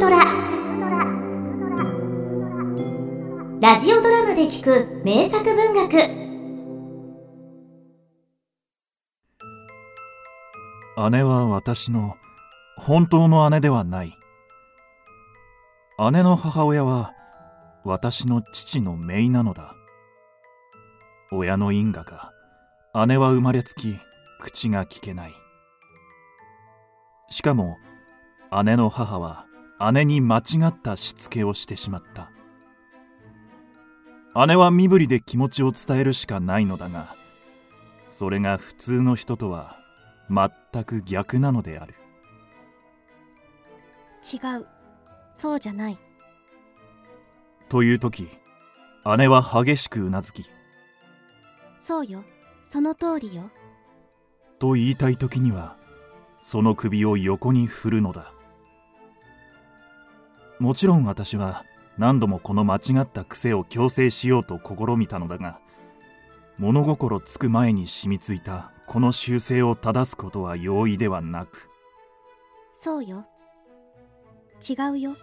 [0.00, 0.18] トラ。
[3.60, 5.92] ラジオドラマで聞く名作文学。
[11.10, 12.16] 姉は私の
[12.78, 14.16] 本当の姉ではない。
[16.12, 17.12] 姉の母親は
[17.84, 19.74] 私の父の姪なのだ。
[21.30, 22.32] 親の因果か
[23.06, 23.98] 姉は生まれつき
[24.38, 25.32] 口が聞けない。
[27.28, 27.76] しかも
[28.64, 29.44] 姉の母は
[29.92, 32.30] 姉に間違ったしつけをしてしまった。
[34.46, 37.16] 姉は身振りで気持ちを伝えるしかないのだが
[38.06, 39.78] それが普通の人とは
[40.28, 41.94] 全く逆なのである。
[44.22, 44.66] 違う。
[45.34, 45.98] そうじゃない。
[47.68, 48.28] という時
[49.16, 50.44] 姉は激しくうなずき
[51.78, 52.22] そうよ。
[52.68, 53.50] その通りよ。
[54.58, 55.76] と言いたい時には
[56.38, 58.32] その首を横に振るのだ
[60.60, 61.64] もちろん私は
[61.96, 65.58] 何度もこの間違った癖を強制しようと試みたのだが
[66.58, 71.70] 物心つく前に染みついたこの習性を正すことは容易ではなく
[72.74, 73.26] そうよ。
[74.66, 75.16] 違うよ。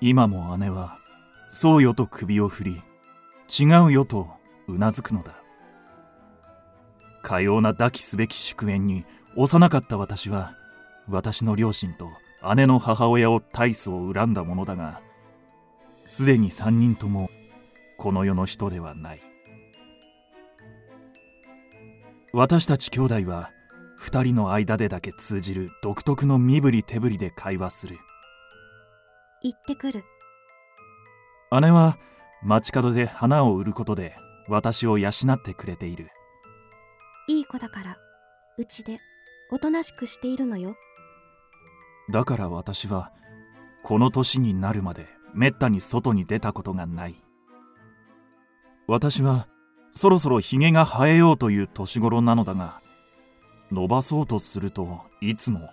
[0.00, 0.98] 今も姉は
[1.50, 2.82] そうよと首を振り
[3.48, 4.28] 違うよと
[4.66, 5.42] うなずくのだ。
[7.22, 9.04] かような抱きすべき祝宴に
[9.36, 10.54] 幼かった私は
[11.06, 12.10] 私の両親と
[12.54, 15.00] 姉の母親を大層恨んだものだが
[16.04, 17.30] すでに三人とも
[17.98, 19.20] この世の人ではない。
[22.32, 23.50] 私たち兄弟は
[23.96, 27.98] 二人の間でだけ通じる独特の身振り手振りで会話する。
[29.42, 30.04] 行ってくる。
[31.60, 31.98] 姉は
[32.42, 34.16] 街角で花を売ることで
[34.48, 36.08] 私を養ってくれている。
[37.28, 37.96] いい子だから
[38.56, 38.98] うちで
[39.50, 40.76] おとなしくしているのよ
[42.10, 43.12] だから私は
[43.82, 47.16] この年になるまでめったに外に出たことがない。
[48.86, 49.48] 私は
[49.90, 52.80] そろそろひげが生えようという年頃なのだが
[53.70, 55.68] 伸ばそうとするといつも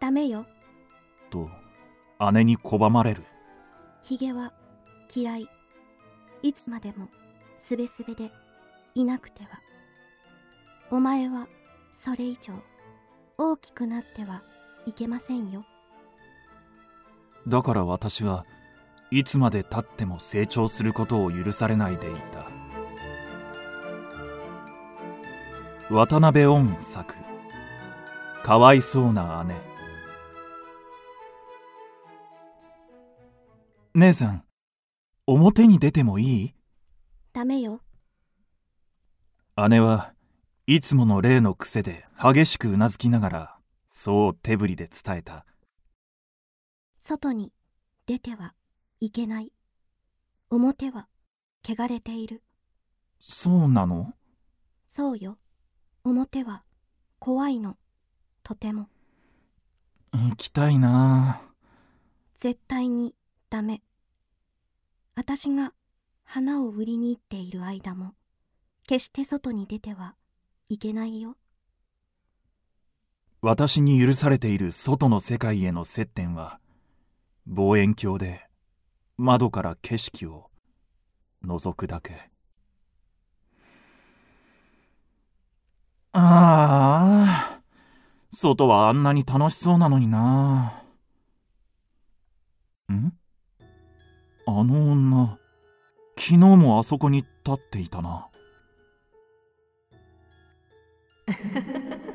[0.00, 0.46] ダメよ。
[1.30, 1.50] と
[2.32, 3.22] 姉に拒まれる。
[4.02, 4.52] ヒゲは
[5.14, 5.48] 嫌い。
[6.42, 7.08] いつまでも
[7.58, 8.32] すべすべで
[8.94, 9.60] いなくては。
[10.90, 11.46] お前は
[11.92, 12.54] それ以上
[13.36, 14.42] 大きくなっては
[14.86, 15.64] いけませんよ。
[17.46, 18.44] だから私は
[19.10, 22.46] いつまでたっても成長することを許されないでいた。
[25.94, 27.14] 渡辺恩作。
[28.42, 29.56] かわいそうな姉。
[33.94, 34.44] 姉さん
[35.26, 36.54] 表に出てもいい？
[37.32, 37.80] ダメよ。
[39.68, 40.14] 姉は
[40.66, 43.59] いつもの例の癖で激しくうなずきながら
[43.92, 45.44] そう手振りで伝えた。
[46.96, 47.52] 外に
[48.06, 48.54] 出ては
[49.00, 49.52] いけない。
[50.48, 51.08] 表は
[51.68, 52.44] 汚れている。
[53.18, 54.14] そうなの？
[54.86, 55.38] そうよ。
[56.04, 56.62] 表は
[57.18, 57.76] 怖いの。
[58.44, 58.88] とても。
[60.12, 61.40] 行きたいな。
[62.36, 63.16] 絶対に
[63.50, 63.82] ダメ。
[65.16, 65.74] 私が
[66.22, 68.14] 花を売りに行っている間も
[68.86, 70.14] 決して外に出ては
[70.68, 71.36] いけないよ
[73.42, 76.60] 私に許されている外の世界への接点は
[77.46, 78.46] 望遠鏡で
[79.16, 80.50] 窓から景色を
[81.44, 82.30] 覗くだけ。
[86.12, 87.60] ああ。
[88.30, 90.82] 外はあんなに楽しそうなのにな。
[92.92, 93.12] ん？
[94.46, 95.38] あの女
[96.16, 98.28] 昨日もあそこに立っていたな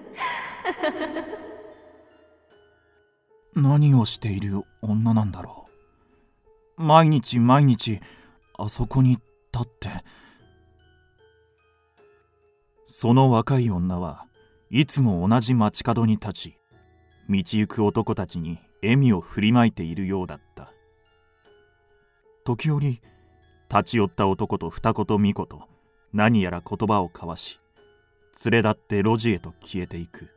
[3.56, 5.68] 何をしている女なんだろ
[6.78, 6.84] う。
[6.84, 8.00] 毎日毎日
[8.58, 9.90] あそこに立って。
[12.86, 14.26] その若い女は
[14.70, 16.58] いつも同じ街角に立ち
[17.30, 20.72] 道行く男たちに笑みを振りまいているようだった。
[22.46, 23.02] 時折
[23.72, 25.48] 立ち寄った男と二言三言
[26.14, 27.60] 何やら言葉を交わし
[28.46, 30.30] 連れ立って路地へと消えていく、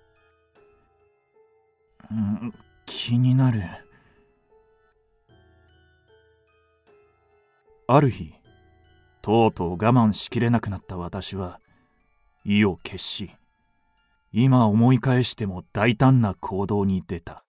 [2.11, 2.55] うん、
[2.89, 3.63] 気になる。
[7.87, 8.33] ある日
[9.23, 11.61] とうとう我慢しきれなくなった私は
[12.45, 13.31] 意を決し
[14.33, 17.45] 今思い返しても大胆な行動に出た。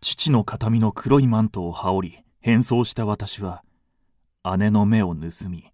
[0.00, 3.62] 父の形見の黒いマントを羽織り変装した私は
[4.58, 5.70] 姉の目を盗み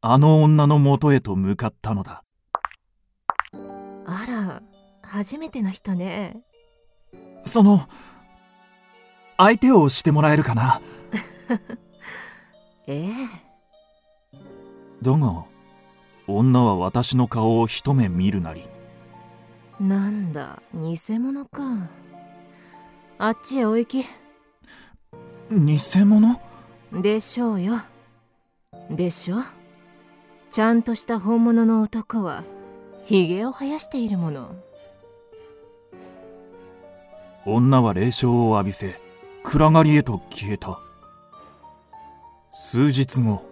[0.00, 2.24] あの女のもとへと向かったのだ。
[4.06, 4.62] あら
[5.02, 6.42] 初めての人ね。
[7.42, 7.88] その
[9.36, 10.80] 相手をしてもらえるかな？
[12.86, 13.12] ええ。
[15.02, 15.44] だが
[16.26, 18.64] 女は私の顔を一目見るなり。
[19.80, 21.62] なんだ偽物か。
[23.18, 24.06] あっちへお行き。
[25.50, 26.40] 偽物？
[26.92, 27.74] でしょうよ。
[28.90, 29.36] でしょ
[30.50, 32.42] ちゃんとした本物の男は
[33.04, 34.56] ひげを生やしているもの
[37.44, 39.00] 女は霊障を浴びせ
[39.42, 40.78] 暗がりへと消えた
[42.52, 43.42] 数日後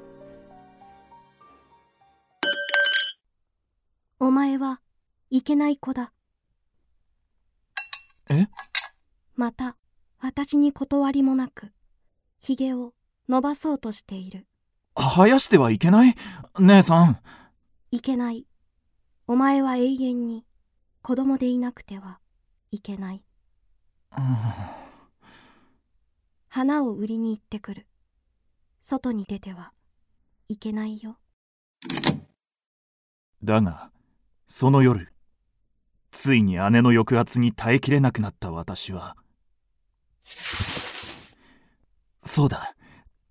[4.18, 4.80] お前は
[5.30, 6.12] いけない子だ。
[8.28, 8.48] え？
[9.34, 9.76] また、
[10.20, 11.70] 私に断りもなく、
[12.40, 12.94] 髭を
[13.28, 14.46] 伸ばそうとしている。
[14.96, 16.14] 生やしてはいけない？
[16.58, 17.18] 姉さん
[17.90, 18.46] いけない。
[19.26, 20.44] お前は永遠に
[21.02, 22.18] 子供でいなくては
[22.70, 23.22] いけない。
[26.48, 27.86] 花を売りに行ってくる。
[28.80, 29.72] 外に出ては
[30.48, 31.18] いけないよ。
[33.42, 33.90] だが
[34.46, 35.12] その夜
[36.10, 39.16] ついに姉の抑圧に耐えきれなくなった私は
[42.18, 42.74] そうだ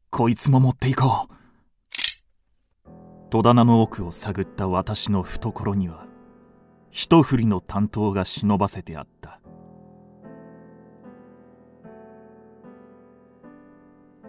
[0.09, 2.89] こいつも持っていこう
[3.29, 6.05] 戸棚の奥を探った私の懐には
[6.91, 9.41] 一振りの担当が忍ばせてあった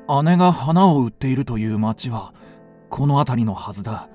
[0.08, 2.32] 姉が花を売っているという町は
[2.91, 4.08] この辺りのはずだ。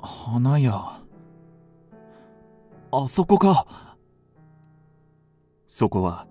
[0.00, 1.00] 花屋。
[2.90, 3.96] あそこか。
[5.66, 6.26] そこは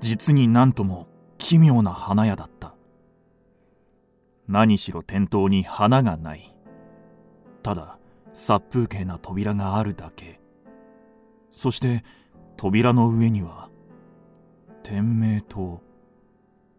[0.00, 1.08] 実になんとも
[1.38, 2.74] 奇妙な花屋だった。
[4.46, 6.54] 何しろ店頭に花がない。
[7.62, 7.98] ただ
[8.32, 10.40] 殺風景な扉があるだけ。
[11.50, 12.04] そして
[12.56, 13.65] 扉の上には
[14.88, 15.82] 店名と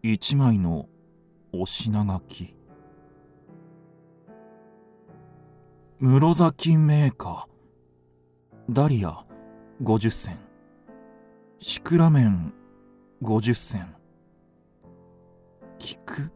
[0.02, 0.88] 一枚の
[1.52, 2.54] お品書き。
[6.00, 9.26] 室崎メーカーダリア
[9.82, 10.38] 50銭。
[11.58, 12.54] シクラメン
[13.22, 13.94] 50銭。
[15.78, 16.32] 菊。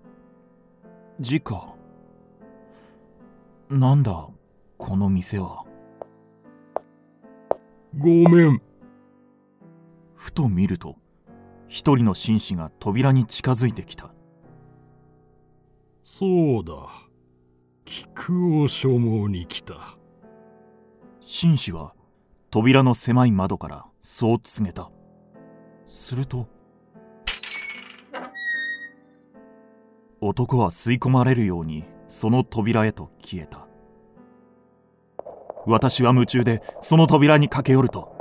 [1.21, 1.75] 時価。
[3.71, 4.29] なんだ
[4.77, 5.65] この店は。
[7.97, 8.61] ごめん。
[10.15, 10.97] ふと見ると
[11.73, 14.13] 一人の紳士が扉に近づいてきた
[16.05, 16.75] そうだ。
[17.87, 19.97] 菊を所望に来た。
[21.23, 21.95] 紳士は
[22.51, 24.91] 扉の狭い窓からそう告げた
[25.87, 26.47] すると
[30.21, 33.67] 男は吸い込まれるようにその扉へと消えた
[35.65, 38.13] 私は夢中でその扉に駆け寄ると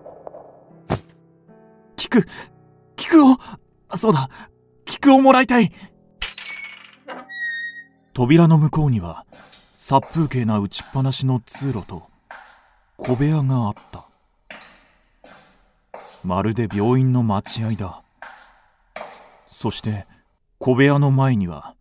[1.97, 2.25] 菊
[3.11, 3.37] 菊を
[3.97, 4.29] そうだ。
[4.85, 5.69] 菊をもらいたい。
[8.13, 9.25] 扉の向こうには
[9.69, 12.03] 殺風景な打ちっぱなしの通路と
[12.95, 14.07] 小部屋があった。
[16.23, 18.01] まるで病院の待合だ。
[19.47, 20.07] そして
[20.57, 21.75] 小部屋の前には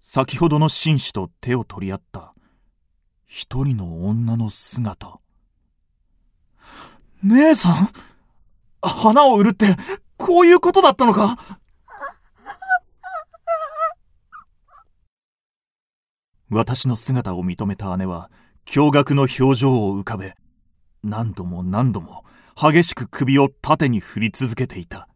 [0.00, 2.34] 先ほどの紳士と手を取り合った
[3.26, 5.18] 一人の女の姿。
[7.24, 7.88] 姉さん？
[8.80, 9.74] 花を売るって
[10.26, 11.36] こういうことだったのか？
[16.50, 18.28] 私の姿を認めた姉は
[18.64, 20.34] 驚愕の表情を浮かべ
[21.04, 22.24] 何度も何度も
[22.56, 25.08] 激しく首を縦に振り続けていた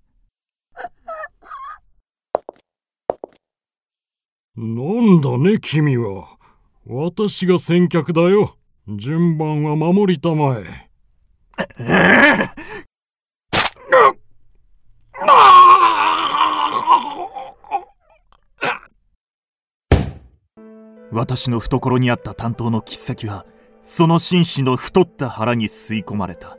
[4.56, 6.36] なんだね、君は。
[6.84, 8.56] 私が先客だよ。
[8.86, 10.90] 順番は守りたまえ。
[21.12, 23.44] 私の懐にあった担当の切っは
[23.82, 26.56] その紳士の太った腹に吸い込まれた。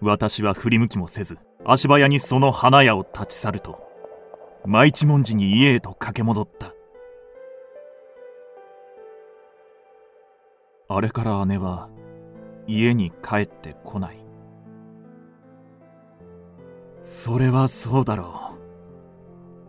[0.00, 3.80] 私は振り向きもせず足早にその花屋を立ち去ると
[4.64, 6.74] 舞一文字に家へと駆け戻った。
[10.90, 11.88] あれから姉は
[12.66, 14.24] 家に帰ってこない。
[17.02, 18.54] それはそうだろ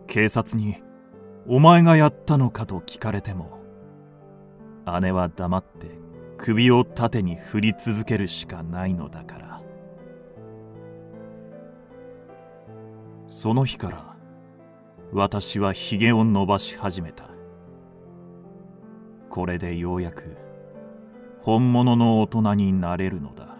[0.04, 0.06] う。
[0.06, 0.82] 警察に
[1.46, 3.60] お前がやったのかと聞かれても
[5.00, 5.98] 姉は黙って
[6.36, 9.62] 首を縦に振り続けるしかないのだから。
[13.28, 14.16] その日から
[15.12, 17.30] 私はひげを伸ばし始めた。
[19.28, 20.36] これでようやく
[21.42, 23.59] 本物の大人になれるのだ。